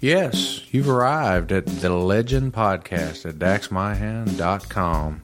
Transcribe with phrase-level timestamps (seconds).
[0.00, 5.22] Yes, you've arrived at the Legend Podcast at daxmyhan.com.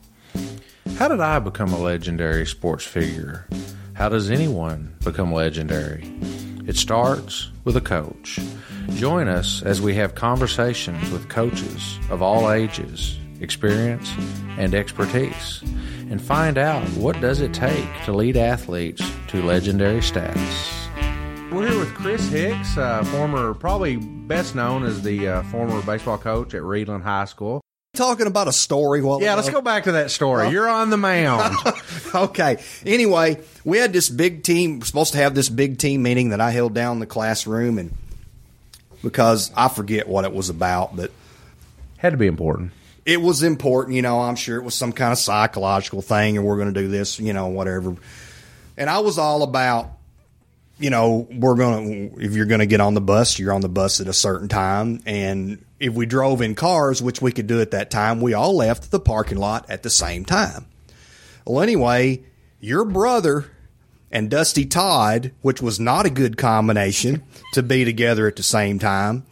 [0.96, 3.46] How did I become a legendary sports figure?
[3.92, 6.10] How does anyone become legendary?
[6.66, 8.38] It starts with a coach.
[8.94, 14.10] Join us as we have conversations with coaches of all ages, experience,
[14.56, 15.60] and expertise,
[16.08, 20.81] and find out what does it take to lead athletes to legendary status.
[22.02, 26.18] We're here with Chris Hicks, uh, former, probably best known as the uh, former baseball
[26.18, 27.60] coach at Reidland High School.
[27.94, 29.02] Talking about a story.
[29.02, 30.48] While Yeah, let's go back to that story.
[30.50, 31.54] You're on the mound.
[32.14, 32.62] okay.
[32.86, 34.80] Anyway, we had this big team.
[34.82, 37.92] Supposed to have this big team meeting that I held down in the classroom, and
[39.02, 41.10] because I forget what it was about, but
[41.98, 42.72] Had to be important.
[43.04, 43.94] it was important.
[43.94, 46.80] You know, I'm sure it was some kind of psychological thing, and we're going to
[46.80, 47.20] do this.
[47.20, 47.94] You know, whatever.
[48.78, 49.90] And I was all about,
[50.78, 53.60] you know, we're going to if you're going to get on the bus, you're on
[53.60, 57.46] the bus at a certain time, and if we drove in cars, which we could
[57.46, 60.66] do at that time, we all left the parking lot at the same time.
[61.44, 62.22] Well, anyway,
[62.60, 63.50] your brother
[64.10, 67.22] and Dusty Todd, which was not a good combination
[67.54, 69.24] to be together at the same time,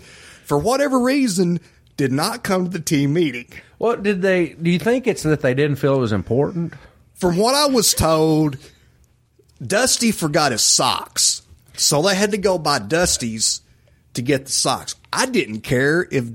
[0.45, 1.61] for whatever reason,
[1.97, 3.47] did not come to the team meeting.
[3.79, 4.51] What did they?
[4.51, 6.75] Do you think it's that they didn't feel it was important?
[7.15, 8.57] From what I was told,
[9.65, 11.43] Dusty forgot his socks.
[11.77, 13.63] So they had to go buy Dusty's
[14.15, 14.95] to get the socks.
[15.13, 16.27] I didn't care if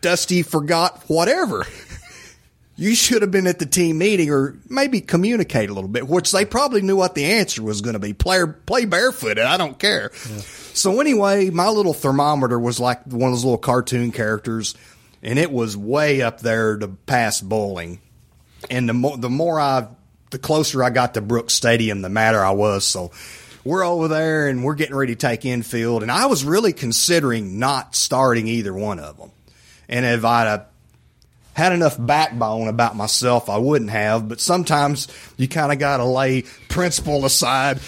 [0.00, 1.66] Dusty forgot whatever.
[2.80, 6.30] You should have been at the team meeting or maybe communicate a little bit, which
[6.30, 8.12] they probably knew what the answer was going to be.
[8.12, 9.42] Play, play barefooted.
[9.42, 10.12] I don't care.
[10.74, 14.76] So anyway, my little thermometer was like one of those little cartoon characters
[15.24, 18.00] and it was way up there to pass bowling.
[18.70, 19.88] And the more, the more I,
[20.30, 22.86] the closer I got to Brooks Stadium, the madder I was.
[22.86, 23.10] So
[23.64, 26.02] we're over there and we're getting ready to take infield.
[26.02, 29.30] And I was really considering not starting either one of them.
[29.88, 30.64] And if I'd
[31.58, 34.28] had enough backbone about myself, I wouldn't have.
[34.28, 37.80] But sometimes you kind of got to lay principle aside.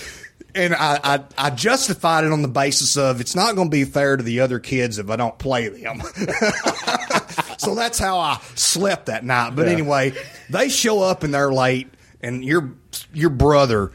[0.56, 3.84] And I, I, I justified it on the basis of it's not going to be
[3.84, 6.00] fair to the other kids if I don't play them.
[7.58, 9.54] so that's how I slept that night.
[9.54, 10.14] But anyway,
[10.48, 11.88] they show up and they're late,
[12.22, 12.72] and your
[13.12, 13.92] your brother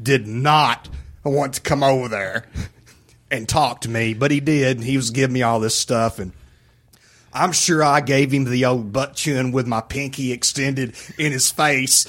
[0.00, 0.88] did not
[1.24, 2.46] want to come over there
[3.30, 4.82] and talk to me, but he did.
[4.82, 6.32] He was giving me all this stuff, and
[7.32, 11.50] I'm sure I gave him the old butt chin with my pinky extended in his
[11.50, 12.06] face.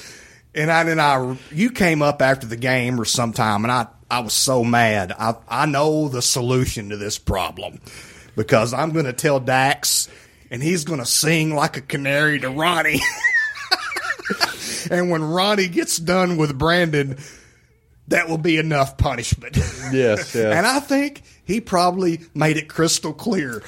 [0.56, 4.22] And I and I, you came up after the game or sometime, and I, I
[4.22, 5.12] was so mad.
[5.18, 7.80] I, I know the solution to this problem
[8.36, 10.10] because I'm going to tell Dax,
[10.50, 13.02] and he's going to sing like a canary to Ronnie.
[14.92, 17.18] and when Ronnie gets done with Brandon,
[18.08, 19.56] that will be enough punishment.
[19.58, 20.36] Yes, yes.
[20.36, 23.64] and I think he probably made it crystal clear.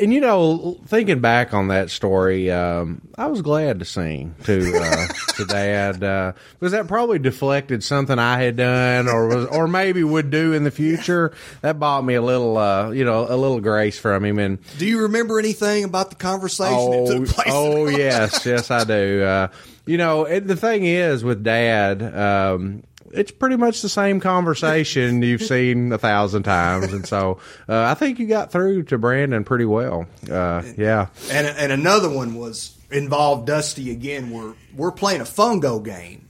[0.00, 4.76] And you know, thinking back on that story, um, I was glad to sing to
[4.76, 9.66] uh, to Dad uh, because that probably deflected something I had done, or was, or
[9.68, 11.32] maybe would do in the future.
[11.62, 14.38] That bought me a little, uh, you know, a little grace from him.
[14.38, 17.48] And Do you remember anything about the conversation oh, that took place?
[17.50, 19.22] oh yes, yes, I do.
[19.22, 19.48] Uh,
[19.86, 22.02] you know, the thing is with Dad.
[22.02, 27.38] Um, it's pretty much the same conversation you've seen a thousand times, and so
[27.68, 30.06] uh, I think you got through to Brandon pretty well.
[30.30, 34.30] Uh, yeah, And and another one was involved Dusty again.
[34.30, 36.26] We're we're playing a fungo game,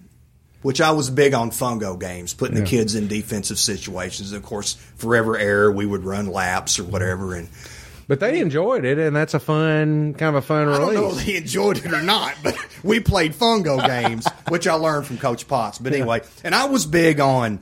[0.63, 4.33] which I was big on fungo games, putting the kids in defensive situations.
[4.33, 7.49] Of course, forever error, we would run laps or whatever, and
[8.11, 11.11] But they enjoyed it, and that's a fun kind of a fun I don't know
[11.11, 11.21] if release.
[11.21, 15.47] he enjoyed it or not, but we played fungo games, which I learned from Coach
[15.47, 15.79] Potts.
[15.79, 17.61] But anyway, and I was big on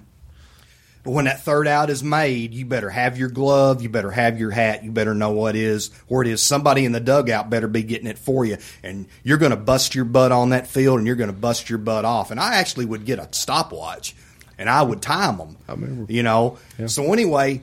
[1.05, 4.51] when that third out is made, you better have your glove, you better have your
[4.51, 6.43] hat, you better know what is where it is.
[6.43, 9.95] Somebody in the dugout better be getting it for you, and you're going to bust
[9.95, 12.31] your butt on that field, and you're going to bust your butt off.
[12.31, 14.17] And I actually would get a stopwatch,
[14.57, 15.59] and I would time them.
[15.69, 16.11] I remember.
[16.11, 16.57] You know.
[16.87, 17.61] So anyway,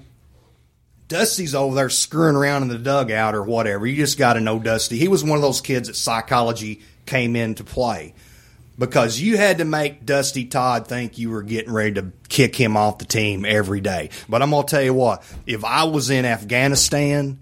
[1.08, 3.86] Dusty's over there screwing around in the dugout or whatever.
[3.86, 4.98] You just got to know Dusty.
[4.98, 8.16] He was one of those kids that psychology came into play
[8.78, 12.76] because you had to make Dusty Todd think you were getting ready to kick him
[12.76, 14.10] off the team every day.
[14.28, 17.40] But I'm going to tell you what, if I was in Afghanistan,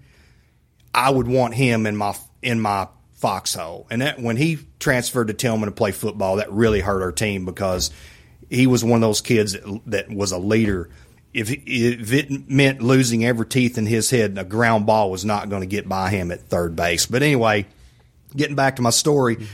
[0.94, 3.86] I would want him in my in my foxhole.
[3.90, 7.46] And that when he transferred to Tilghman to play football, that really hurt our team
[7.46, 7.90] because
[8.50, 10.90] he was one of those kids that, that was a leader.
[11.34, 15.50] If, if it meant losing every teeth in his head, a ground ball was not
[15.50, 17.06] going to get by him at third base.
[17.06, 17.66] But anyway,
[18.36, 19.46] getting back to my story,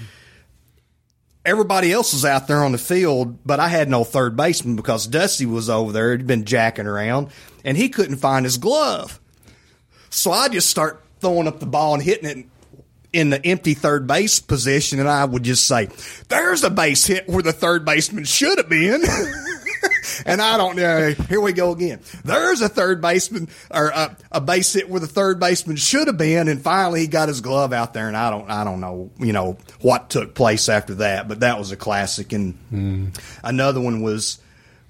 [1.45, 5.07] everybody else was out there on the field, but I had no third baseman because
[5.07, 6.13] Dusty was over there.
[6.13, 7.29] He'd been jacking around,
[7.65, 9.19] and he couldn't find his glove.
[10.11, 12.47] So I just start throwing up the ball and hitting it
[13.13, 15.89] in the empty third base position, and I would just say,
[16.29, 19.03] "There's a base hit where the third baseman should have been."
[20.27, 21.11] and I don't know.
[21.29, 22.01] Here we go again.
[22.25, 26.19] There's a third baseman or a, a, base hit where the third baseman should have
[26.19, 29.11] been, and finally he got his glove out there, and I don't, I don't know,
[29.19, 32.33] you know, what took place after that, but that was a classic.
[32.33, 33.21] And mm.
[33.43, 34.39] another one was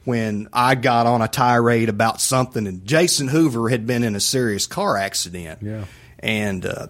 [0.05, 4.21] when I got on a tirade about something, and Jason Hoover had been in a
[4.21, 5.61] serious car accident.
[5.63, 5.85] Yeah,
[6.19, 6.65] and.
[6.67, 6.89] Uh,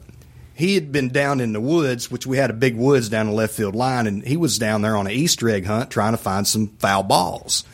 [0.53, 3.33] he had been down in the woods, which we had a big woods down the
[3.33, 6.19] left field line, and he was down there on an Easter egg hunt trying to
[6.19, 7.65] find some foul balls.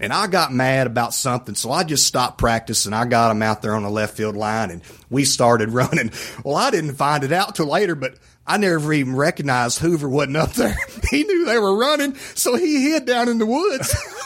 [0.00, 2.92] And I got mad about something, so I just stopped practicing.
[2.92, 6.12] I got him out there on the left field line, and we started running.
[6.44, 8.16] Well, I didn't find it out till later, but
[8.46, 10.76] I never even recognized Hoover wasn't up there.
[11.10, 13.94] he knew they were running, so he hid down in the woods.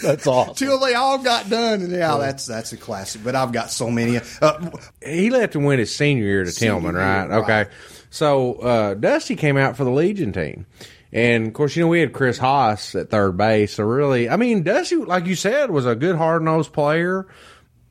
[0.00, 0.54] That's awesome.
[0.54, 3.24] Till they all got done, and yeah, that's that's a classic.
[3.24, 4.20] But I've got so many.
[4.40, 4.70] Uh,
[5.04, 7.24] he left to win his senior year to Tilghman, right?
[7.24, 7.58] Year, okay.
[7.62, 7.68] Right.
[8.10, 10.66] So uh, Dusty came out for the Legion team.
[11.12, 13.74] And of course, you know, we had Chris Haas at third base.
[13.74, 17.26] So really, I mean, Dusty, like you said, was a good hard nosed player,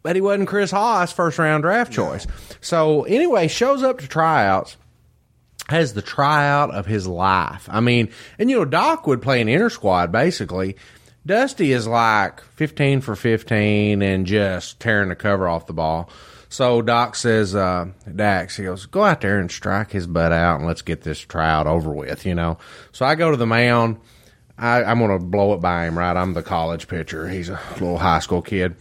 [0.03, 2.27] but he wasn't Chris Haas first round draft choice.
[2.27, 2.33] No.
[2.61, 4.77] So anyway, shows up to tryouts,
[5.67, 7.67] has the tryout of his life.
[7.71, 10.77] I mean, and you know, Doc would play an inner squad basically.
[11.25, 16.09] Dusty is like 15 for 15 and just tearing the cover off the ball.
[16.49, 20.59] So Doc says, uh, Dax, he goes, go out there and strike his butt out
[20.59, 22.57] and let's get this tryout over with, you know.
[22.91, 23.99] So I go to the mound.
[24.57, 26.15] I, I'm going to blow it by him, right?
[26.15, 27.27] I'm the college pitcher.
[27.27, 28.75] He's a little high school kid.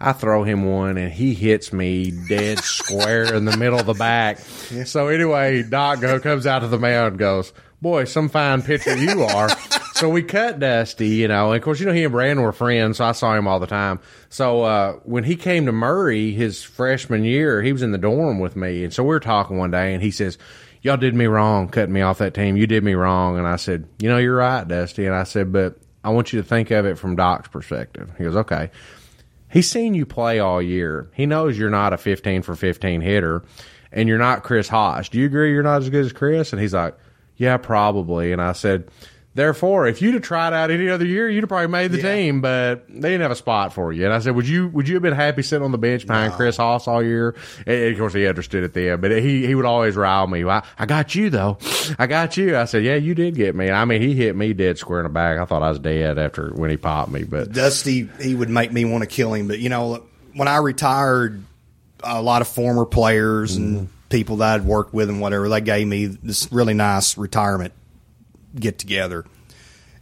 [0.00, 3.94] I throw him one and he hits me dead square in the middle of the
[3.94, 4.38] back.
[4.86, 7.52] So anyway, Doc go, comes out to the mound and goes,
[7.84, 9.48] boy, some fine pitcher you are.
[9.94, 12.52] so we cut Dusty, you know, and of course, you know, he and Brandon were
[12.52, 14.00] friends, so I saw him all the time.
[14.30, 18.40] So uh, when he came to Murray his freshman year, he was in the dorm
[18.40, 18.84] with me.
[18.84, 20.38] And so we were talking one day, and he says,
[20.80, 22.56] Y'all did me wrong cutting me off that team.
[22.56, 23.38] You did me wrong.
[23.38, 25.06] And I said, You know, you're right, Dusty.
[25.06, 28.10] And I said, But I want you to think of it from Doc's perspective.
[28.18, 28.70] He goes, Okay.
[29.50, 31.10] He's seen you play all year.
[31.14, 33.44] He knows you're not a 15 for 15 hitter
[33.92, 35.08] and you're not Chris Haas.
[35.08, 36.52] Do you agree you're not as good as Chris?
[36.52, 36.96] And he's like,
[37.36, 38.32] yeah, probably.
[38.32, 38.88] And I said,
[39.34, 42.14] therefore, if you'd have tried out any other year, you'd have probably made the yeah.
[42.14, 44.04] team, but they didn't have a spot for you.
[44.04, 46.32] And I said, would you would you have been happy sitting on the bench behind
[46.32, 46.36] no.
[46.36, 47.34] Chris Haas all year?
[47.66, 50.44] And of course, he understood it then, but he he would always rile me.
[50.44, 51.58] I, I got you though.
[51.98, 52.56] I got you.
[52.56, 53.70] I said, yeah, you did get me.
[53.70, 55.38] I mean, he hit me dead square in the back.
[55.38, 57.24] I thought I was dead after when he popped me.
[57.24, 59.48] But Dusty, he would make me want to kill him.
[59.48, 60.04] But you know,
[60.34, 61.42] when I retired,
[62.04, 63.78] a lot of former players mm-hmm.
[63.78, 67.72] and people that I'd worked with and whatever, they gave me this really nice retirement
[68.54, 69.24] get together.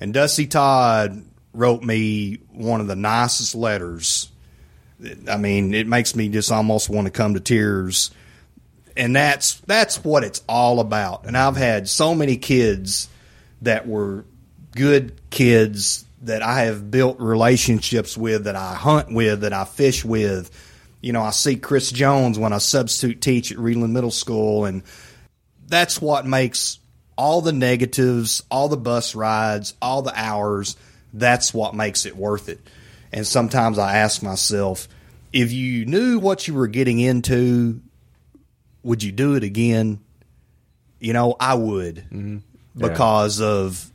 [0.00, 1.25] And Dusty Todd
[1.55, 4.31] wrote me one of the nicest letters.
[5.26, 8.11] I mean, it makes me just almost want to come to tears.
[8.99, 11.25] And that's that's what it's all about.
[11.25, 13.09] And I've had so many kids
[13.62, 14.26] that were
[14.73, 20.05] good kids that I have built relationships with, that I hunt with, that I fish
[20.05, 20.50] with
[21.02, 24.82] you know, I see Chris Jones when I substitute teach at Reidland Middle School, and
[25.66, 26.78] that's what makes
[27.19, 30.76] all the negatives, all the bus rides, all the hours,
[31.12, 32.60] that's what makes it worth it.
[33.12, 34.88] And sometimes I ask myself,
[35.32, 37.81] if you knew what you were getting into,
[38.82, 40.00] would you do it again?
[41.00, 42.38] You know, I would mm-hmm.
[42.76, 42.88] yeah.
[42.88, 43.90] because of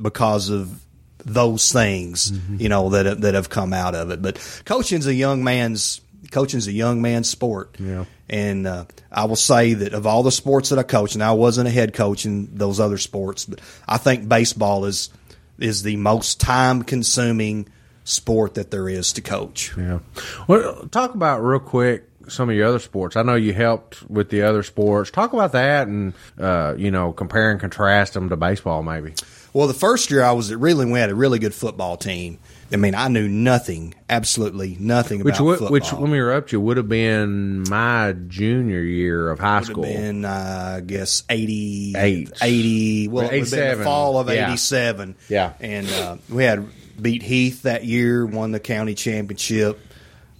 [0.00, 0.80] because of
[1.18, 2.56] those things, mm-hmm.
[2.58, 4.20] you know, that that have come out of it.
[4.20, 6.00] But coaching's a young man's
[6.30, 7.76] coaching is a young man's sport.
[7.78, 8.04] Yeah.
[8.28, 11.32] And uh, I will say that of all the sports that I coach, and I
[11.32, 15.10] wasn't a head coach in those other sports, but I think baseball is
[15.58, 17.68] is the most time consuming
[18.04, 19.72] sport that there is to coach.
[19.76, 20.00] Yeah.
[20.48, 23.16] Well, talk about real quick some of your other sports.
[23.16, 25.10] I know you helped with the other sports.
[25.10, 29.14] Talk about that and uh, you know compare and contrast them to baseball, maybe.
[29.52, 32.38] Well, the first year I was at Reidland, we had a really good football team,
[32.72, 35.68] I mean, I knew nothing, absolutely nothing which about football.
[35.70, 39.84] Which, let me interrupt you, would have been my junior year of high would school.
[39.84, 42.32] Have been, uh, I guess, 88.
[42.40, 44.48] 80 well, it would have been the fall of yeah.
[44.48, 45.16] 87.
[45.28, 45.52] Yeah.
[45.60, 46.66] And uh, we had
[47.00, 49.78] beat Heath that year, won the county championship.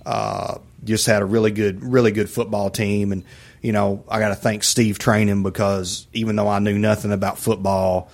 [0.07, 3.13] Uh, just had a really good, really good football team.
[3.13, 3.25] And,
[3.61, 7.39] you know, I got to thank Steve Training because even though I knew nothing about
[7.39, 8.11] football,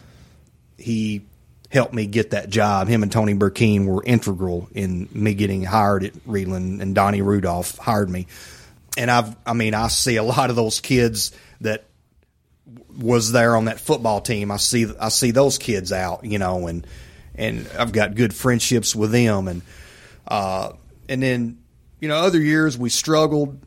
[0.76, 1.22] he
[1.68, 2.88] helped me get that job.
[2.88, 7.76] Him and Tony Burkeen were integral in me getting hired at Reidland, and Donnie Rudolph
[7.76, 8.26] hired me.
[8.96, 11.84] And I've, I mean, I see a lot of those kids that
[12.96, 14.50] was there on that football team.
[14.50, 16.86] I see, I see those kids out, you know, and
[17.34, 19.62] and I've got good friendships with them, and
[20.26, 20.72] uh,
[21.08, 21.58] and then
[22.00, 23.60] you know, other years we struggled.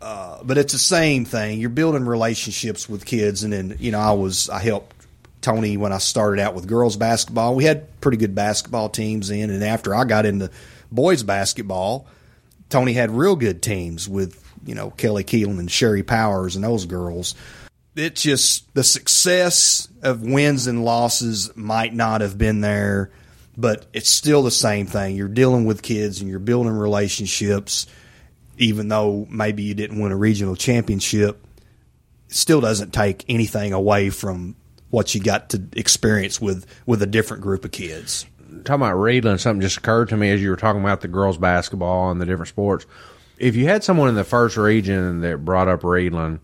[0.00, 1.60] Uh, but it's the same thing.
[1.60, 4.99] You're building relationships with kids, and then you know I was I helped
[5.40, 7.54] Tony when I started out with girls basketball.
[7.54, 10.50] We had pretty good basketball teams in, and after I got into
[10.92, 12.06] boys basketball,
[12.68, 16.86] Tony had real good teams with you know Kelly Keelan and Sherry Powers and those
[16.86, 17.34] girls.
[17.96, 23.10] It's just the success of wins and losses might not have been there,
[23.56, 25.16] but it's still the same thing.
[25.16, 27.86] You're dealing with kids and you're building relationships,
[28.58, 31.44] even though maybe you didn't win a regional championship.
[32.28, 34.54] It still doesn't take anything away from
[34.90, 38.26] what you got to experience with with a different group of kids
[38.64, 41.38] talking about Reidland, something just occurred to me as you were talking about the girls'
[41.38, 42.86] basketball and the different sports.
[43.38, 46.40] If you had someone in the first region that brought up Reidland,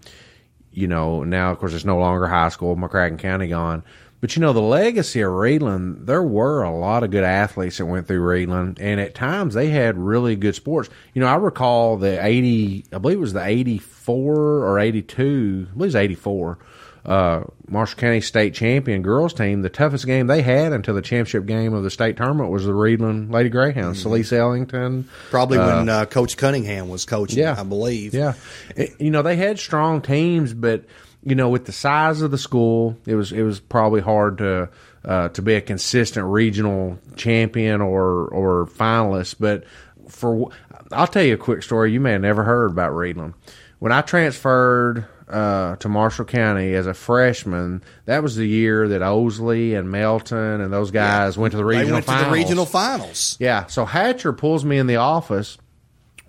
[0.72, 3.82] you know, now of course it's no longer high school, McCracken County gone.
[4.20, 7.86] But you know, the legacy of Reidland, there were a lot of good athletes that
[7.86, 10.88] went through Reidland, and at times they had really good sports.
[11.12, 15.74] You know, I recall the 80, I believe it was the 84 or 82, I
[15.74, 16.58] believe it was 84
[17.06, 21.46] uh, Marshall County state champion girls team, the toughest game they had until the championship
[21.46, 24.00] game of the state tournament was the Reidland Lady Greyhounds.
[24.00, 24.12] Mm-hmm.
[24.12, 25.08] Celise Ellington.
[25.30, 28.12] Probably uh, when uh, Coach Cunningham was coaching, yeah, I believe.
[28.12, 28.34] Yeah.
[28.74, 30.84] It, you know, they had strong teams, but,
[31.22, 34.68] you know, with the size of the school, it was, it was probably hard to,
[35.04, 39.36] uh, to be a consistent regional champion or, or finalist.
[39.38, 39.64] But
[40.08, 40.50] for,
[40.90, 43.34] I'll tell you a quick story you may have never heard about Reidland.
[43.78, 47.82] When I transferred uh, to Marshall County as a freshman.
[48.04, 51.42] That was the year that Osley and Melton and those guys yeah.
[51.42, 51.86] went to the regional.
[51.86, 52.24] They went finals.
[52.24, 53.36] to the regional finals.
[53.40, 53.66] Yeah.
[53.66, 55.58] So Hatcher pulls me in the office.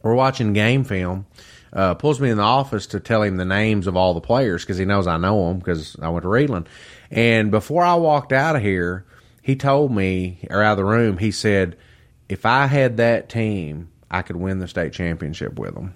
[0.02, 1.26] We're watching game film.
[1.74, 4.64] Uh, pulls me in the office to tell him the names of all the players
[4.64, 6.68] because he knows I know them because I went to Reidland.
[7.12, 9.06] And before I walked out of here,
[9.42, 11.78] he told me, or out of the room, he said,
[12.30, 15.94] if I had that team, I could win the state championship with them.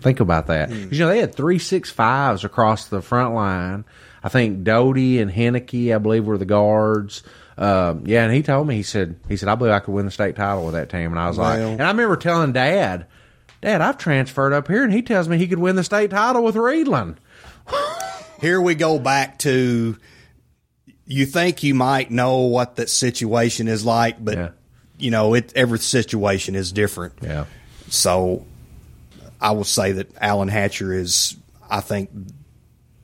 [0.00, 0.70] Think about that.
[0.70, 0.92] Mm.
[0.92, 3.84] You know, they had three six fives across the front line.
[4.22, 7.22] I think Doty and Henneke, I believe, were the guards.
[7.56, 10.06] Um, yeah, and he told me, he said, he said, I believe I could win
[10.06, 11.10] the state title with that team.
[11.10, 13.06] And I was well, like, and I remember telling Dad,
[13.60, 16.42] Dad, I've transferred up here, and he tells me he could win the state title
[16.42, 17.16] with Reidland.
[18.40, 19.96] here we go back to
[21.04, 24.48] you think you might know what that situation is like, but yeah.
[24.96, 27.14] you know, it every situation is different.
[27.20, 27.46] Yeah.
[27.88, 28.46] So
[29.40, 31.36] I will say that Alan Hatcher is,
[31.68, 32.10] I think,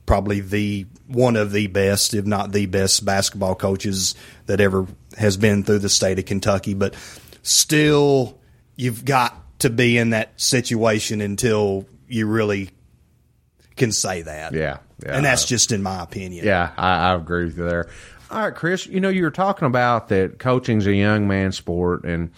[0.05, 4.15] probably the one of the best, if not the best, basketball coaches
[4.45, 6.73] that ever has been through the state of Kentucky.
[6.73, 6.95] But
[7.43, 8.37] still,
[8.75, 12.69] you've got to be in that situation until you really
[13.75, 14.53] can say that.
[14.53, 14.77] Yeah.
[15.03, 16.45] yeah and that's just in my opinion.
[16.45, 17.89] Yeah, I, I agree with you there.
[18.29, 22.03] All right, Chris, you know, you were talking about that coaching's a young man's sport
[22.03, 22.31] and,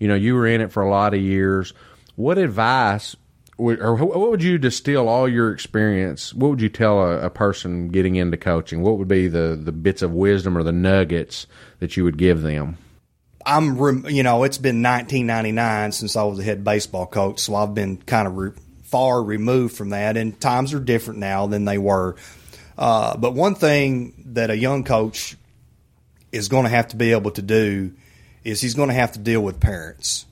[0.00, 1.72] you know, you were in it for a lot of years.
[2.16, 3.14] What advice
[3.58, 6.34] or what would you distill all your experience?
[6.34, 8.82] What would you tell a, a, person getting into coaching?
[8.82, 11.46] What would be the, the bits of wisdom or the nuggets
[11.78, 12.76] that you would give them?
[13.46, 17.74] I'm, you know, it's been 1999 since I was a head baseball coach, so I've
[17.74, 21.78] been kind of re- far removed from that, and times are different now than they
[21.78, 22.16] were.
[22.76, 25.36] Uh, but one thing that a young coach
[26.32, 27.92] is going to have to be able to do
[28.44, 30.26] is he's going to have to deal with parents.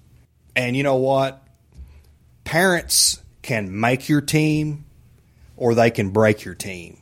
[0.56, 1.43] And you know what?
[2.44, 4.84] Parents can make your team
[5.56, 6.98] or they can break your team.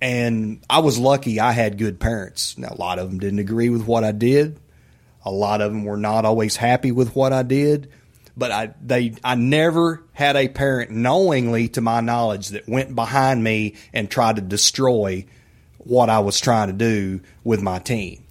[0.00, 2.58] And I was lucky I had good parents.
[2.58, 4.60] Now, a lot of them didn't agree with what I did.
[5.24, 7.90] A lot of them were not always happy with what I did.
[8.36, 13.42] But I, they, I never had a parent knowingly, to my knowledge, that went behind
[13.42, 15.24] me and tried to destroy
[15.78, 18.24] what I was trying to do with my team.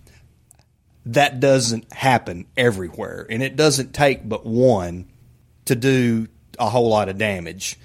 [1.08, 3.26] That doesn't happen everywhere.
[3.30, 5.08] And it doesn't take but one
[5.66, 6.28] to do
[6.60, 7.78] a whole lot of damage.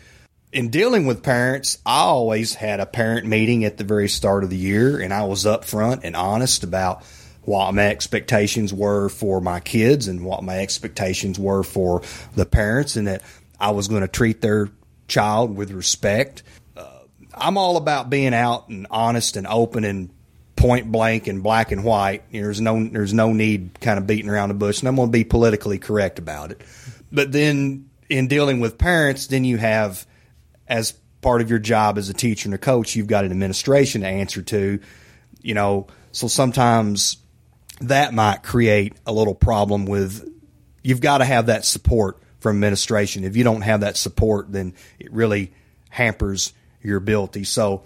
[0.53, 4.51] In dealing with parents, I always had a parent meeting at the very start of
[4.51, 7.05] the year, and I was upfront and honest about
[7.43, 12.03] what my expectations were for my kids and what my expectations were for
[12.35, 13.23] the parents, and that
[13.61, 14.69] I was going to treat their
[15.07, 16.43] child with respect.
[16.77, 16.87] Uh,
[17.33, 20.11] I'm all about being out and honest and open and
[20.57, 22.25] point blank and black and white.
[22.33, 25.13] There's no there's no need kind of beating around the bush, and I'm going to
[25.13, 26.61] be politically correct about it.
[27.13, 30.07] But then in dealing with parents, then you have
[30.67, 34.03] as part of your job as a teacher and a coach, you've got an administration
[34.03, 34.81] to answer to.
[35.43, 37.17] You know, so sometimes
[37.81, 40.29] that might create a little problem with.
[40.83, 43.25] You've got to have that support from administration.
[43.25, 45.53] If you don't have that support, then it really
[45.91, 46.53] hampers
[46.83, 47.45] your ability.
[47.45, 47.85] So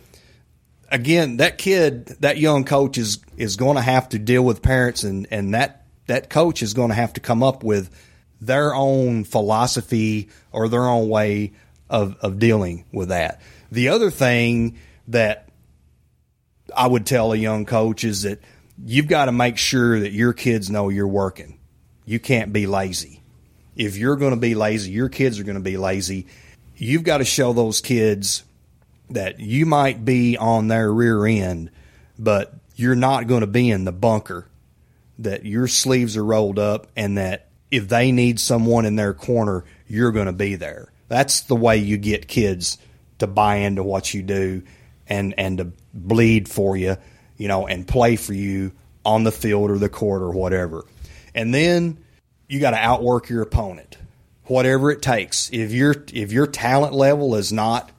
[0.90, 5.02] again, that kid, that young coach is is going to have to deal with parents,
[5.02, 7.90] and and that that coach is going to have to come up with
[8.46, 11.52] their own philosophy or their own way
[11.88, 13.40] of, of dealing with that.
[13.70, 15.48] The other thing that
[16.74, 18.40] I would tell a young coach is that
[18.84, 21.58] you've got to make sure that your kids know you're working.
[22.04, 23.22] You can't be lazy.
[23.76, 26.26] If you're going to be lazy, your kids are going to be lazy.
[26.76, 28.44] You've got to show those kids
[29.10, 31.70] that you might be on their rear end,
[32.18, 34.46] but you're not going to be in the bunker.
[35.20, 39.64] That your sleeves are rolled up and that if they need someone in their corner,
[39.86, 40.92] you're going to be there.
[41.08, 42.78] That's the way you get kids
[43.18, 44.62] to buy into what you do
[45.06, 46.96] and and to bleed for you,
[47.36, 48.72] you know, and play for you
[49.04, 50.84] on the field or the court or whatever.
[51.34, 51.98] And then
[52.48, 53.98] you got to outwork your opponent,
[54.44, 55.50] whatever it takes.
[55.52, 57.90] If your if your talent level is not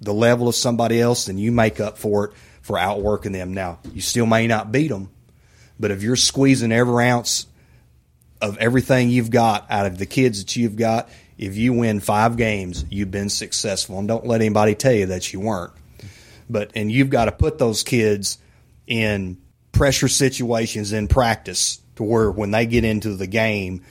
[0.00, 3.54] the level of somebody else, then you make up for it for outworking them.
[3.54, 5.10] Now you still may not beat them,
[5.80, 7.46] but if you're squeezing every ounce
[8.42, 11.08] of everything you've got out of the kids that you've got,
[11.38, 13.98] if you win five games, you've been successful.
[13.98, 15.72] And don't let anybody tell you that you weren't.
[16.50, 18.38] But and you've got to put those kids
[18.86, 23.82] in pressure situations in practice to where when they get into the game,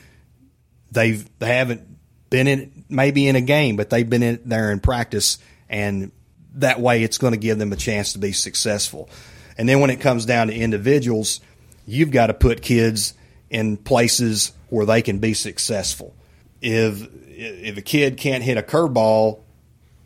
[0.91, 1.88] they've they haven't
[2.29, 5.39] been in maybe in a game, but they've been in there in practice,
[5.70, 6.12] and
[6.55, 9.10] that way it's going to give them a chance to be successful.
[9.58, 11.39] And then when it comes down to individuals,
[11.86, 13.13] you've got to put kids
[13.51, 16.15] in places where they can be successful.
[16.62, 19.41] If if a kid can't hit a curveball,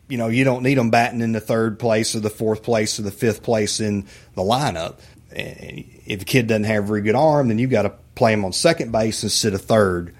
[0.08, 2.98] you know you don't need them batting in the third place or the fourth place
[2.98, 4.96] or the fifth place in the lineup.
[5.30, 8.44] If a kid doesn't have a very good arm, then you've got to play him
[8.44, 10.14] on second base instead of third.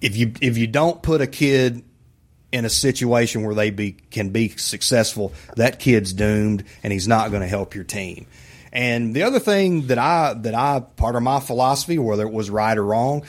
[0.00, 1.82] If you if you don't put a kid
[2.52, 7.30] in a situation where they be can be successful, that kid's doomed, and he's not
[7.30, 8.26] going to help your team.
[8.72, 12.48] And the other thing that I that I part of my philosophy, whether it was
[12.48, 13.24] right or wrong,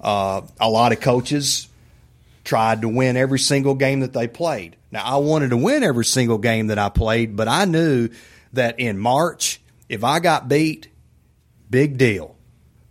[0.00, 1.68] uh, a lot of coaches
[2.42, 4.76] tried to win every single game that they played.
[4.90, 8.08] Now I wanted to win every single game that I played, but I knew
[8.54, 10.88] that in March, if I got beat,
[11.68, 12.34] big deal,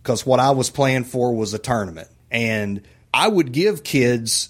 [0.02, 2.80] because what I was playing for was a tournament, and
[3.12, 4.48] I would give kids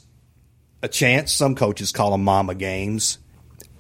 [0.83, 1.33] a chance.
[1.33, 3.19] Some coaches call them mama games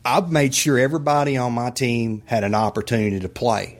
[0.04, 3.78] I've made sure everybody on my team had an opportunity to play.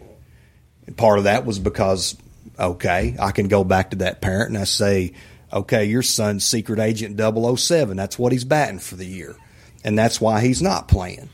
[0.87, 2.16] And part of that was because,
[2.59, 5.14] okay, I can go back to that parent and I say,
[5.52, 7.96] okay, your son's secret agent 007.
[7.96, 9.35] That's what he's batting for the year.
[9.83, 11.28] And that's why he's not playing.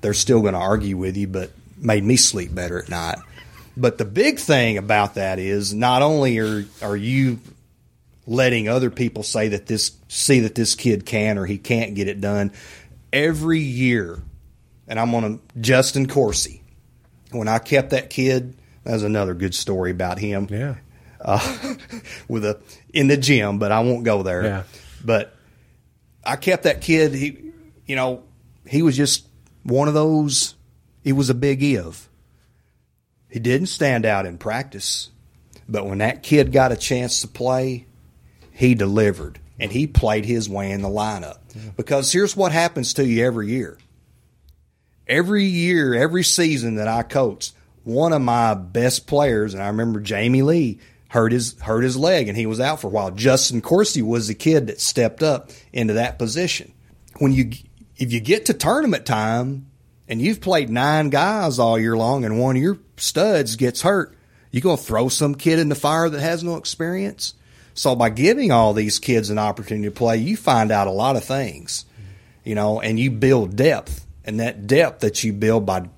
[0.00, 3.18] They're still going to argue with you, but made me sleep better at night.
[3.76, 7.38] But the big thing about that is not only are, are you
[8.26, 12.08] letting other people say that this, see that this kid can or he can't get
[12.08, 12.52] it done,
[13.12, 14.22] every year,
[14.88, 16.62] and I'm on a Justin Corsi.
[17.30, 20.48] When I kept that kid, that was another good story about him.
[20.50, 20.76] Yeah.
[21.20, 21.74] Uh,
[22.28, 22.60] with a
[22.92, 24.44] in the gym, but I won't go there.
[24.44, 24.62] Yeah.
[25.04, 25.34] But
[26.24, 27.14] I kept that kid.
[27.14, 27.52] He,
[27.86, 28.22] you know,
[28.66, 29.26] he was just
[29.62, 30.54] one of those.
[31.02, 32.08] He was a big if.
[33.28, 35.10] He didn't stand out in practice,
[35.68, 37.86] but when that kid got a chance to play,
[38.52, 41.38] he delivered and he played his way in the lineup.
[41.54, 41.70] Yeah.
[41.76, 43.78] Because here's what happens to you every year.
[45.06, 50.00] Every year, every season that I coached, one of my best players, and I remember
[50.00, 53.10] Jamie Lee hurt his hurt his leg and he was out for a while.
[53.10, 56.72] Justin Corsi was the kid that stepped up into that position.
[57.18, 57.52] When you
[57.96, 59.70] if you get to tournament time
[60.08, 64.16] and you've played nine guys all year long and one of your studs gets hurt,
[64.50, 67.34] you gonna throw some kid in the fire that has no experience?
[67.76, 71.16] So by giving all these kids an opportunity to play, you find out a lot
[71.16, 71.84] of things,
[72.42, 74.04] you know, and you build depth.
[74.24, 75.88] And that depth that you build by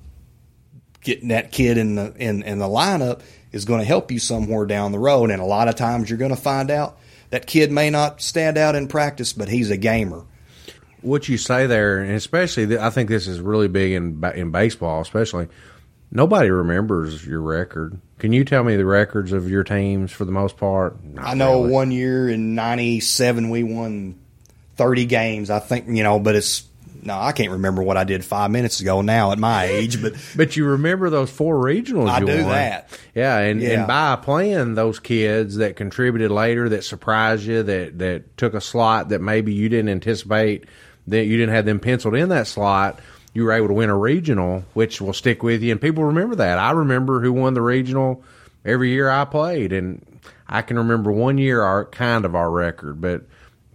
[1.01, 4.67] getting that kid in the in, in the lineup is going to help you somewhere
[4.67, 5.31] down the road.
[5.31, 6.99] And a lot of times you're going to find out
[7.31, 10.25] that kid may not stand out in practice, but he's a gamer.
[11.01, 15.01] What you say there, and especially, I think this is really big in in baseball,
[15.01, 15.49] especially.
[16.11, 18.01] Nobody remembers your record.
[18.19, 21.03] Can you tell me the records of your teams for the most part?
[21.05, 21.73] Not I know really.
[21.73, 24.19] one year in '97 we won
[24.77, 25.51] 30 games.
[25.51, 26.65] I think you know, but it's
[27.03, 30.15] no, I can't remember what I did five minutes ago now at my age, but
[30.35, 32.09] but you remember those four regionals?
[32.09, 32.49] I do won.
[32.49, 32.89] that.
[33.15, 33.71] Yeah, and yeah.
[33.71, 38.61] and by playing those kids that contributed later, that surprised you, that that took a
[38.61, 40.65] slot that maybe you didn't anticipate,
[41.07, 42.99] that you didn't have them penciled in that slot
[43.35, 45.73] you were able to win a regional, which will stick with you.
[45.73, 46.59] And people remember that.
[46.59, 48.23] I remember who won the regional
[48.65, 50.05] every year I played, and
[50.49, 53.23] I can remember one year our kind of our record, but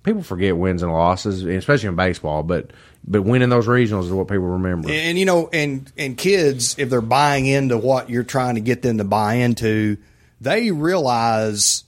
[0.03, 2.43] people forget wins and losses, especially in baseball.
[2.43, 2.71] But
[3.05, 4.89] but winning those regionals is what people remember.
[4.89, 8.81] And you know, and and kids, if they're buying into what you're trying to get
[8.81, 9.97] them to buy into,
[10.41, 11.83] they realize,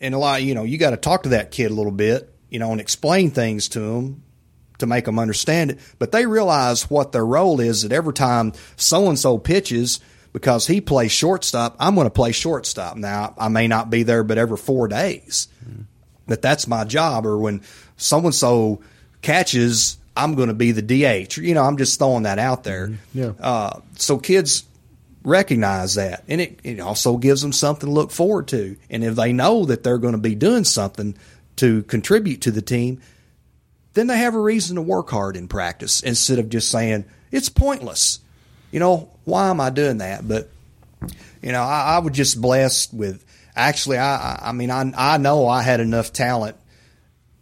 [0.00, 2.32] and a lot, you know, you got to talk to that kid a little bit,
[2.48, 4.22] you know, and explain things to them
[4.80, 5.78] to make them understand it.
[5.98, 10.00] But they realize what their role is that every time so and so pitches,
[10.32, 12.96] because he plays shortstop, I'm going to play shortstop.
[12.96, 15.48] Now, I may not be there, but every four days.
[16.26, 17.26] That that's my job.
[17.26, 17.62] Or when
[17.96, 18.82] so and so
[19.22, 21.38] catches, I'm going to be the DH.
[21.38, 22.92] You know, I'm just throwing that out there.
[23.12, 23.32] Yeah.
[23.40, 24.64] Uh, so kids
[25.24, 28.76] recognize that, and it, it also gives them something to look forward to.
[28.88, 31.16] And if they know that they're going to be doing something
[31.56, 33.00] to contribute to the team,
[34.00, 37.50] then they have a reason to work hard in practice instead of just saying it's
[37.50, 38.20] pointless.
[38.70, 40.26] You know, why am I doing that?
[40.26, 40.48] But
[41.42, 43.26] you know, I, I was just blessed with.
[43.54, 46.56] Actually, I, I mean, I, I know I had enough talent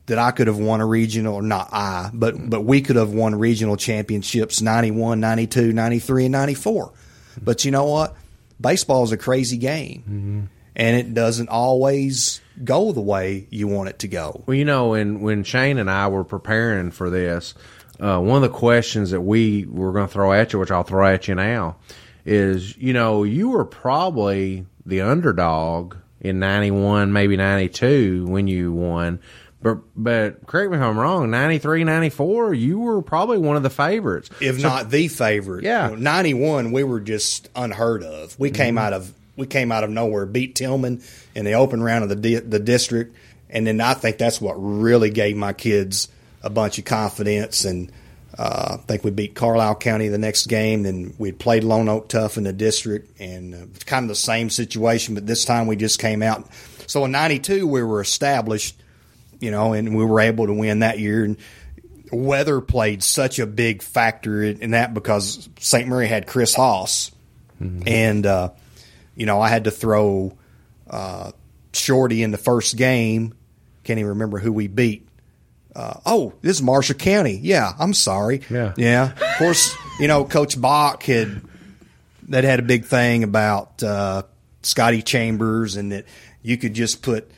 [0.06, 3.12] that I could have won a regional, or not I, but but we could have
[3.12, 6.92] won regional championships 91, 92, 93, and 94.
[7.40, 8.16] But you know what?
[8.60, 10.40] Baseball is a crazy game, mm-hmm.
[10.78, 14.44] And it doesn't always go the way you want it to go.
[14.46, 17.54] Well, you know, when when Shane and I were preparing for this,
[18.00, 20.84] uh, one of the questions that we were going to throw at you, which I'll
[20.84, 21.76] throw at you now,
[22.24, 29.18] is you know you were probably the underdog in '91, maybe '92 when you won.
[29.60, 31.32] But but correct me if I'm wrong.
[31.32, 34.30] 93, 94, you were probably one of the favorites.
[34.40, 35.64] if not the favorite.
[35.64, 35.90] Yeah.
[35.90, 38.38] You know, 91 we were just unheard of.
[38.38, 41.02] We came out of we came out of nowhere, beat Tilghman
[41.34, 43.16] in the open round of the di- the district,
[43.48, 46.08] and then I think that's what really gave my kids
[46.42, 47.64] a bunch of confidence.
[47.64, 47.90] And
[48.36, 50.82] uh, I think we beat Carlisle County the next game.
[50.82, 54.16] Then we played Lone Oak Tough in the district, and uh, it's kind of the
[54.16, 56.48] same situation, but this time we just came out.
[56.86, 58.76] So in '92 we were established,
[59.40, 61.24] you know, and we were able to win that year.
[61.24, 61.36] And
[62.10, 65.88] weather played such a big factor in, in that because St.
[65.88, 67.12] Mary had Chris Haas,
[67.86, 68.50] and uh,
[69.18, 70.38] you know I had to throw
[70.88, 71.32] uh,
[71.74, 73.34] Shorty in the first game.
[73.84, 75.06] Can't even remember who we beat.
[75.74, 77.38] Uh, oh, this is Marshall County.
[77.42, 78.42] Yeah, I'm sorry.
[78.48, 78.72] Yeah.
[78.76, 79.12] yeah.
[79.12, 81.42] Of course, you know Coach Bach had
[82.28, 84.22] that had a big thing about uh,
[84.62, 86.04] Scotty Chambers and that
[86.42, 87.30] you could just put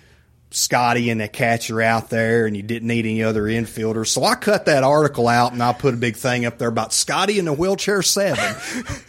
[0.52, 4.08] Scotty and a catcher out there and you didn't need any other infielders.
[4.08, 6.92] So I cut that article out and I put a big thing up there about
[6.92, 8.56] Scotty in the wheelchair seven.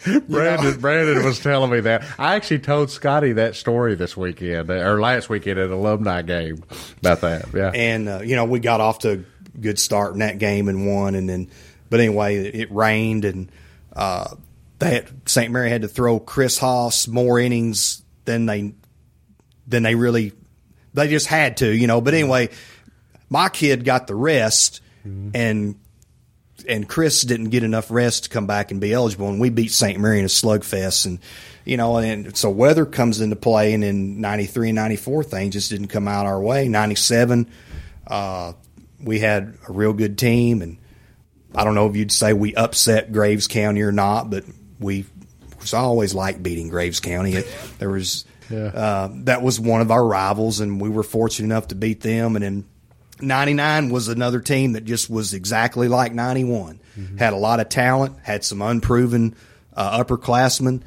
[0.28, 2.04] Brandon Brandon was telling me that.
[2.16, 6.62] I actually told Scotty that story this weekend or last weekend at an alumni game
[7.00, 7.46] about that.
[7.52, 7.72] Yeah.
[7.74, 10.86] and, uh, you know, we got off to a good start in that game and
[10.86, 11.16] won.
[11.16, 11.50] And then,
[11.90, 13.50] but anyway, it rained and,
[13.92, 14.36] uh,
[14.78, 15.50] they had, St.
[15.50, 18.74] Mary had to throw Chris Haas more innings than they,
[19.66, 20.32] than they really,
[20.94, 22.00] they just had to, you know.
[22.00, 22.50] But anyway,
[23.28, 24.80] my kid got the rest
[25.34, 25.76] and
[26.68, 29.28] and Chris didn't get enough rest to come back and be eligible.
[29.28, 29.98] And we beat St.
[29.98, 31.06] Mary in a slugfest.
[31.06, 31.18] And,
[31.64, 33.74] you know, and so weather comes into play.
[33.74, 36.68] And in 93 and 94, things just didn't come out our way.
[36.68, 37.50] 97,
[38.06, 38.52] uh,
[39.00, 40.62] we had a real good team.
[40.62, 40.78] And
[41.54, 44.44] I don't know if you'd say we upset Graves County or not, but
[44.78, 45.04] we,
[45.72, 47.34] I always liked beating Graves County.
[47.34, 47.46] It,
[47.78, 48.66] there was, Yeah.
[48.66, 52.36] uh, that was one of our rivals, and we were fortunate enough to beat them.
[52.36, 52.64] And then
[53.20, 56.80] 99 was another team that just was exactly like 91.
[57.18, 59.34] Had a lot of talent, had some unproven
[59.74, 60.82] uh, upperclassmen,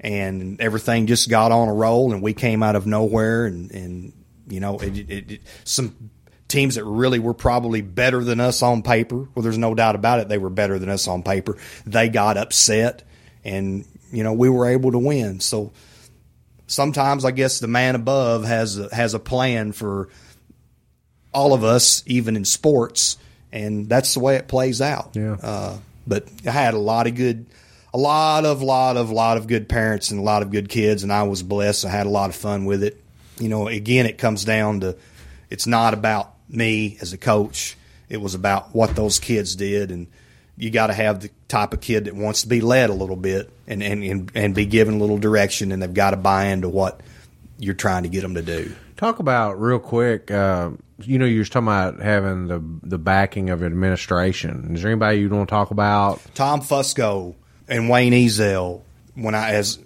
[0.00, 2.12] and everything just got on a roll.
[2.12, 4.12] And we came out of nowhere, and, and
[4.48, 6.10] you know, it, it, it, some
[6.48, 9.16] teams that really were probably better than us on paper.
[9.34, 10.28] Well, there's no doubt about it.
[10.28, 11.56] They were better than us on paper.
[11.86, 13.02] They got upset,
[13.44, 15.40] and you know, we were able to win.
[15.40, 15.72] So
[16.66, 20.08] sometimes I guess the man above has a, has a plan for
[21.32, 23.18] all of us, even in sports,
[23.52, 25.10] and that's the way it plays out.
[25.14, 25.36] Yeah.
[25.42, 27.46] Uh, but I had a lot of good,
[27.92, 31.02] a lot of, lot of, lot of good parents and a lot of good kids,
[31.02, 31.84] and I was blessed.
[31.84, 33.02] I had a lot of fun with it.
[33.38, 34.96] You know, again, it comes down to
[35.50, 37.76] it's not about me as a coach.
[38.08, 40.06] It was about what those kids did, and
[40.56, 43.16] you got to have the type of kid that wants to be led a little
[43.16, 46.46] bit and, and, and, and be given a little direction, and they've got to buy
[46.46, 47.00] into what
[47.58, 48.72] you're trying to get them to do.
[48.96, 50.30] Talk about real quick.
[50.30, 54.74] Uh, you know, you were talking about having the the backing of administration.
[54.74, 56.22] Is there anybody you want to talk about?
[56.34, 57.34] Tom Fusco
[57.68, 58.80] and Wayne Ezel,
[59.14, 59.78] when I as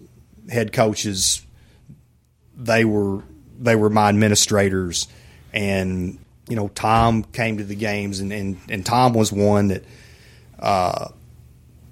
[0.49, 1.45] head coaches,
[2.57, 3.23] they were
[3.59, 5.09] they were my administrators,
[5.53, 9.83] and you know Tom came to the games, and and, and Tom was one that
[10.61, 11.09] uh,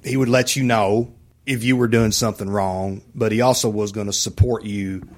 [0.04, 1.12] he would let you know
[1.46, 5.08] if you were doing something wrong, but he also was going to support you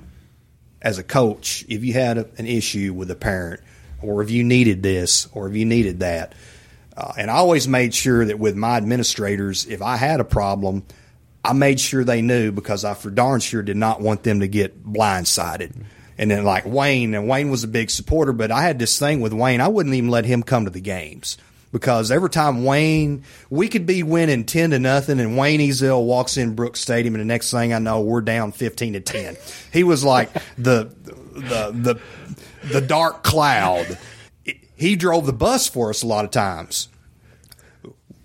[0.81, 3.61] as a coach if you had a, an issue with a parent,
[4.01, 6.35] or if you needed this, or if you needed that.
[6.97, 10.85] Uh, and I always made sure that with my administrators, if I had a problem,
[11.45, 14.49] I made sure they knew because I for darn sure did not want them to
[14.49, 15.73] get blindsided.
[16.19, 19.21] And then like Wayne, and Wayne was a big supporter, but I had this thing
[19.21, 19.61] with Wayne.
[19.61, 21.39] I wouldn't even let him come to the games.
[21.73, 26.37] Because every time Wayne, we could be winning 10 to nothing and Wayne Ezel walks
[26.37, 29.37] in Brooks Stadium and the next thing I know, we're down 15 to 10.
[29.73, 30.95] He was like the,
[31.33, 32.01] the, the,
[32.65, 33.99] the dark cloud.
[34.75, 36.89] He drove the bus for us a lot of times.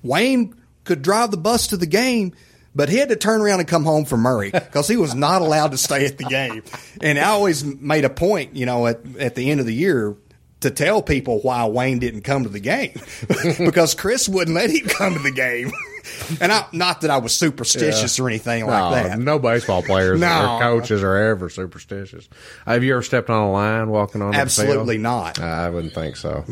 [0.02, 2.34] Wayne could drive the bus to the game,
[2.74, 5.42] but he had to turn around and come home for Murray because he was not
[5.42, 6.64] allowed to stay at the game.
[7.02, 10.16] And I always made a point, you know, at, at the end of the year
[10.66, 13.00] to tell people why Wayne didn't come to the game
[13.60, 15.72] because Chris wouldn't let him come to the game.
[16.42, 19.20] and I, not that I was superstitious or anything like no, that.
[19.20, 20.56] no baseball players No.
[20.56, 22.28] or coaches are ever superstitious.
[22.66, 25.40] Have you ever stepped on a line walking on the Absolutely not.
[25.40, 26.44] I wouldn't think so.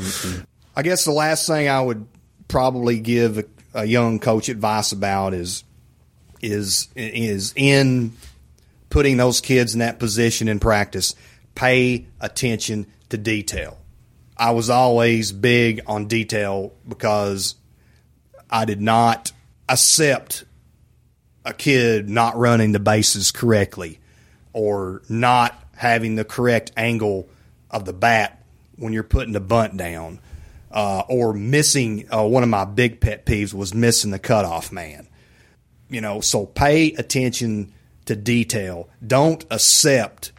[0.76, 2.08] I guess the last thing I would
[2.48, 5.64] probably give a, a young coach advice about is
[6.42, 8.14] is is in
[8.90, 11.16] putting those kids in that position in practice.
[11.56, 13.78] Pay attention to detail.
[14.38, 17.56] I was always big on detail because
[18.50, 19.32] I did not
[19.70, 20.44] accept
[21.46, 24.00] a kid not running the bases correctly
[24.54, 27.28] or not having the correct angle
[27.70, 28.44] of the bat
[28.78, 30.20] when you're putting the bunt down
[30.72, 35.08] uh, or missing uh, one of my big pet peeves was missing the cutoff man.
[35.90, 37.74] You know so pay attention
[38.06, 38.90] to detail.
[39.06, 40.32] Don't accept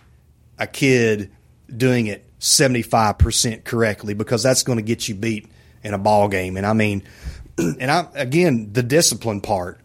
[0.59, 1.30] a kid
[1.74, 5.48] doing it 75% correctly because that's going to get you beat
[5.83, 6.59] in a ball game.
[6.59, 7.02] And i mean
[7.59, 9.80] and i again the discipline part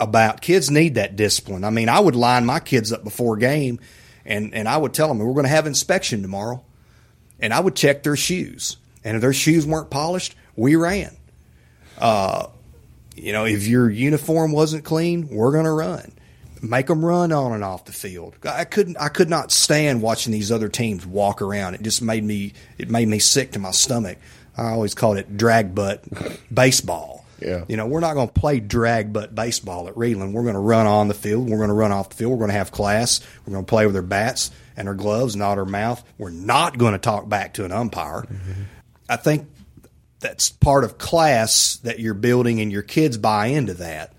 [0.00, 1.62] about kids need that discipline.
[1.62, 3.78] I mean i would line my kids up before game
[4.24, 6.64] and and i would tell them we're going to have inspection tomorrow.
[7.38, 8.76] And i would check their shoes.
[9.04, 11.16] And if their shoes weren't polished we ran.
[11.98, 12.48] Uh,
[13.14, 16.12] you know, if your uniform wasn't clean, we're going to run.
[16.68, 18.36] Make them run on and off the field.
[18.44, 18.96] I couldn't.
[18.98, 21.74] I could not stand watching these other teams walk around.
[21.74, 22.54] It just made me.
[22.78, 24.18] It made me sick to my stomach.
[24.56, 26.04] I always called it drag butt
[26.54, 27.24] baseball.
[27.40, 27.64] Yeah.
[27.68, 30.32] You know, we're not going to play drag butt baseball at Reidland.
[30.32, 31.50] We're going to run on the field.
[31.50, 32.32] We're going to run off the field.
[32.32, 33.20] We're going to have class.
[33.44, 36.02] We're going to play with our bats and our gloves, not our mouth.
[36.16, 38.22] We're not going to talk back to an umpire.
[38.22, 38.62] Mm-hmm.
[39.08, 39.48] I think
[40.20, 44.12] that's part of class that you're building and your kids buy into that.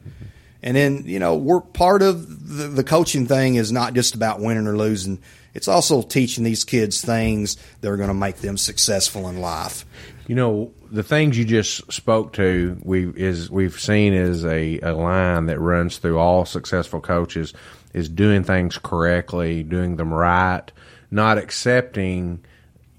[0.66, 4.42] And then, you know, we're part of the, the coaching thing is not just about
[4.42, 5.22] winning or losing.
[5.54, 9.86] It's also teaching these kids things that are going to make them successful in life.
[10.28, 14.94] You know, the things you just spoke to, we is we've seen is a, a
[14.94, 17.54] line that runs through all successful coaches
[17.94, 20.64] is doing things correctly, doing them right,
[21.12, 22.44] not accepting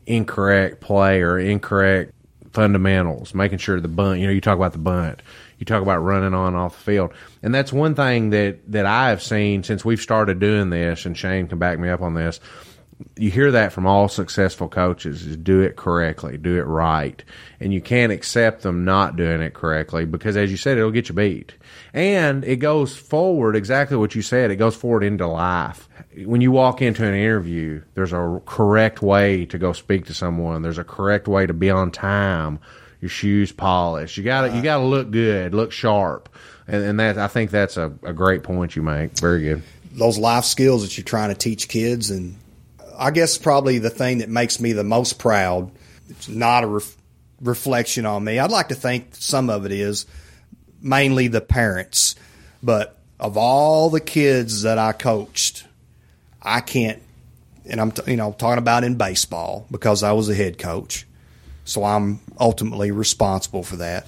[0.07, 2.13] incorrect play or incorrect
[2.53, 5.21] fundamentals, making sure the bunt, you know, you talk about the bunt,
[5.59, 7.13] you talk about running on off the field.
[7.43, 11.17] And that's one thing that, that I have seen since we've started doing this, and
[11.17, 12.41] Shane can back me up on this.
[13.19, 17.23] You hear that from all successful coaches is do it correctly, do it right.
[17.61, 21.11] And you can't accept them not doing it correctly because as you said, it'll get
[21.11, 21.53] you beat.
[21.93, 24.51] And it goes forward exactly what you said.
[24.51, 25.91] It goes forward into life.
[26.25, 30.63] When you walk into an interview, there's a correct way to go speak to someone.
[30.63, 32.61] There's a correct way to be on time.
[33.01, 34.17] Your shoes polished.
[34.17, 36.29] You got to you uh, got to look good, look sharp,
[36.67, 39.19] and, and that I think that's a, a great point you make.
[39.19, 39.63] Very good.
[39.93, 42.37] Those life skills that you're trying to teach kids, and
[42.99, 45.71] I guess probably the thing that makes me the most proud.
[46.09, 46.97] It's not a ref-
[47.41, 48.39] reflection on me.
[48.39, 50.07] I'd like to think some of it is
[50.81, 52.15] mainly the parents,
[52.63, 55.67] but of all the kids that I coached,
[56.43, 57.03] I can't,
[57.65, 61.07] and I'm t- you know talking about in baseball because I was a head coach,
[61.67, 64.07] so I'm ultimately responsible for that.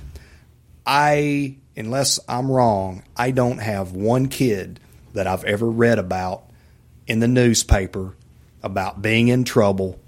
[0.86, 4.80] I, unless I'm wrong, I don't have one kid
[5.12, 6.44] that I've ever read about
[7.08, 8.14] in the newspaper
[8.62, 9.98] about being in trouble,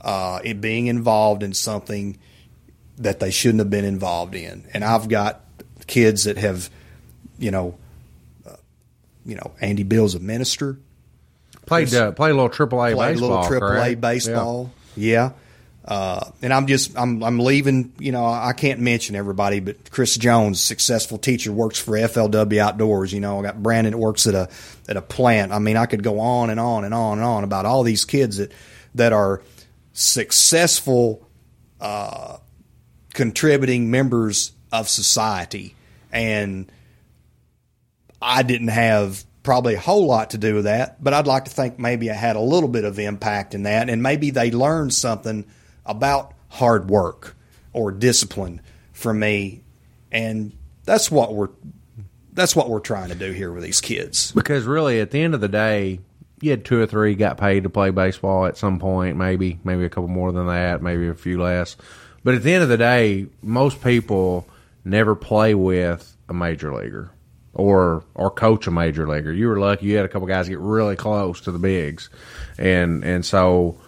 [0.00, 2.18] uh, it being involved in something
[2.98, 4.64] that they shouldn't have been involved in.
[4.74, 5.40] And I've got
[5.86, 6.68] kids that have,
[7.38, 7.78] you know,
[8.44, 8.56] uh,
[9.24, 10.78] you know, Andy Bill's a minister.
[11.64, 14.00] Played uh, played a little triple A Played a little triple A correct?
[14.00, 14.72] baseball.
[14.96, 15.30] Yeah.
[15.84, 17.92] Uh, and I'm just I'm I'm leaving.
[17.98, 23.12] You know, I can't mention everybody, but Chris Jones, successful teacher, works for FLW Outdoors.
[23.12, 24.48] You know, I got Brandon works at a
[24.88, 25.50] at a plant.
[25.50, 28.04] I mean, I could go on and on and on and on about all these
[28.04, 28.52] kids that
[28.94, 29.42] that are
[29.92, 31.28] successful,
[31.80, 32.36] uh,
[33.12, 35.74] contributing members of society,
[36.12, 36.70] and
[38.20, 41.50] I didn't have probably a whole lot to do with that, but I'd like to
[41.50, 44.94] think maybe I had a little bit of impact in that, and maybe they learned
[44.94, 45.44] something
[45.86, 47.36] about hard work
[47.72, 48.60] or discipline
[48.92, 49.62] from me,
[50.10, 50.52] and
[50.84, 51.50] that's what we're
[52.32, 54.32] that's what we're trying to do here with these kids.
[54.32, 56.00] Because really, at the end of the day,
[56.40, 59.84] you had two or three got paid to play baseball at some point, maybe, maybe
[59.84, 61.76] a couple more than that, maybe a few less.
[62.24, 64.46] But at the end of the day, most people
[64.84, 67.10] never play with a major leaguer
[67.54, 69.32] or or coach a major leaguer.
[69.32, 72.08] You were lucky you had a couple guys get really close to the bigs,
[72.58, 73.78] and and so.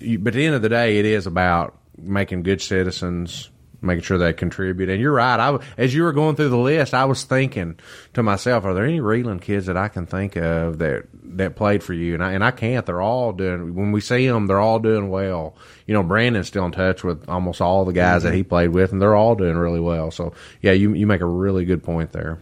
[0.00, 4.02] You, but at the end of the day, it is about making good citizens, making
[4.02, 4.88] sure they contribute.
[4.88, 5.38] And you're right.
[5.38, 7.78] I as you were going through the list, I was thinking
[8.14, 11.06] to myself, are there any Reidland kids that I can think of that
[11.36, 12.14] that played for you?
[12.14, 12.86] And I and I can't.
[12.86, 13.74] They're all doing.
[13.74, 15.56] When we see them, they're all doing well.
[15.86, 18.30] You know, Brandon's still in touch with almost all the guys mm-hmm.
[18.30, 20.10] that he played with, and they're all doing really well.
[20.10, 20.32] So
[20.62, 22.38] yeah, you you make a really good point there.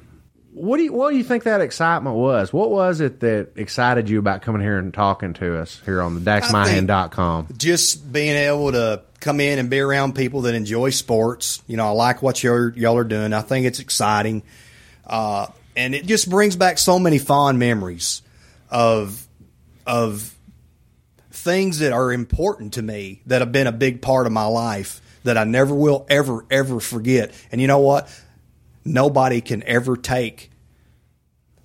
[0.56, 2.50] What do you what do you think that excitement was?
[2.50, 6.14] What was it that excited you about coming here and talking to us here on
[6.14, 7.48] the DaxMyhan.com?
[7.58, 11.62] Just being able to come in and be around people that enjoy sports.
[11.66, 13.34] You know, I like what you y'all are doing.
[13.34, 14.44] I think it's exciting.
[15.06, 18.22] Uh, and it just brings back so many fond memories
[18.70, 19.26] of
[19.86, 20.34] of
[21.32, 25.02] things that are important to me that have been a big part of my life
[25.24, 27.34] that I never will ever ever forget.
[27.52, 28.08] And you know what?
[28.86, 30.50] Nobody can ever take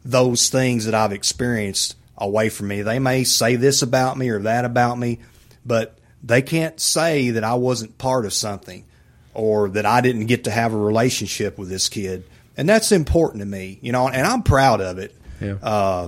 [0.03, 2.81] those things that I've experienced away from me.
[2.81, 5.19] They may say this about me or that about me,
[5.65, 8.85] but they can't say that I wasn't part of something
[9.33, 12.23] or that I didn't get to have a relationship with this kid.
[12.57, 15.15] And that's important to me, you know, and I'm proud of it.
[15.39, 15.55] Yeah.
[15.61, 16.07] Uh,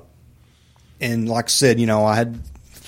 [0.99, 2.39] and like I said, you know, I had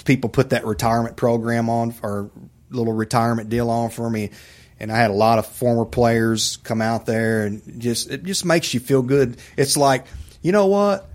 [0.06, 2.30] people put that retirement program on or
[2.70, 4.32] little retirement deal on for me
[4.80, 8.46] and I had a lot of former players come out there, and just it just
[8.46, 9.38] makes you feel good.
[9.58, 10.06] It's like,
[10.42, 11.10] you know what?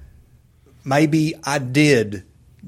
[0.85, 2.25] Maybe I did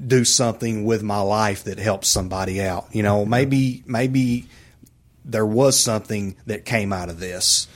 [0.07, 2.87] do something with my life that helped somebody out.
[2.91, 4.47] You know, maybe maybe
[5.25, 7.67] there was something that came out of this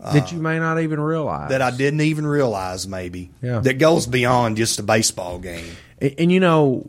[0.00, 2.86] that uh, you may not even realize that I didn't even realize.
[2.86, 3.60] Maybe yeah.
[3.60, 5.76] that goes beyond just a baseball game.
[5.98, 6.88] and, and you know,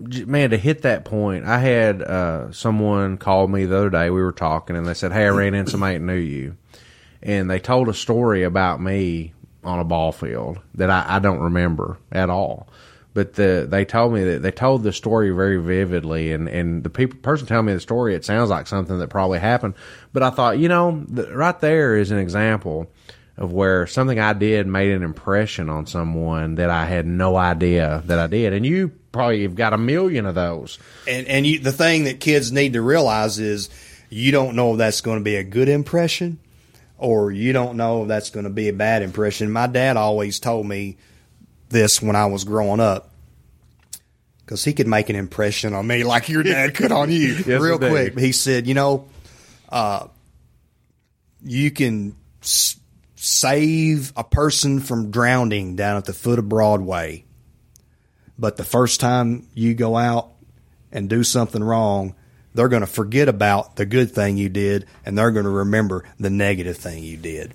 [0.00, 4.10] man, to hit that point, I had uh, someone call me the other day.
[4.10, 6.56] We were talking, and they said, "Hey, I ran into somebody that knew you,"
[7.22, 9.32] and they told a story about me
[9.62, 12.68] on a ball field that I, I don't remember at all.
[13.12, 16.90] But the they told me that they told the story very vividly, and and the
[16.90, 19.74] people person telling me the story, it sounds like something that probably happened.
[20.12, 22.90] But I thought, you know, the, right there is an example
[23.36, 28.02] of where something I did made an impression on someone that I had no idea
[28.06, 28.52] that I did.
[28.52, 30.78] And you probably have got a million of those.
[31.08, 33.70] And and you, the thing that kids need to realize is
[34.10, 36.38] you don't know if that's going to be a good impression
[36.98, 39.50] or you don't know if that's going to be a bad impression.
[39.50, 40.98] My dad always told me
[41.70, 43.10] this when I was growing up
[44.40, 47.60] because he could make an impression on me like your dad could on you yes,
[47.60, 48.18] real quick.
[48.18, 49.08] He said, you know,
[49.70, 50.08] uh,
[51.42, 52.16] you can
[53.22, 57.22] save a person from drowning down at the foot of Broadway.
[58.38, 60.30] But the first time you go out
[60.90, 62.14] and do something wrong,
[62.54, 66.04] they're going to forget about the good thing you did and they're going to remember
[66.18, 67.52] the negative thing you did.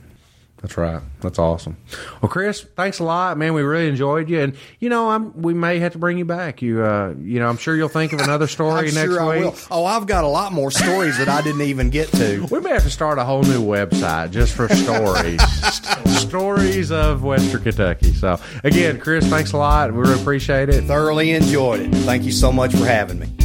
[0.65, 0.99] That's right.
[1.21, 1.77] That's awesome.
[2.23, 3.53] Well, Chris, thanks a lot, man.
[3.53, 6.63] We really enjoyed you, and you know, I'm we may have to bring you back.
[6.63, 9.53] You, uh, you know, I'm sure you'll think of another story next sure week.
[9.69, 12.47] Oh, I've got a lot more stories that I didn't even get to.
[12.55, 15.39] We may have to start a whole new website just for stories,
[16.19, 18.13] stories of Western Kentucky.
[18.13, 19.93] So, again, Chris, thanks a lot.
[19.93, 20.85] We really appreciate it.
[20.85, 21.93] Thoroughly enjoyed it.
[21.93, 23.44] Thank you so much for having me.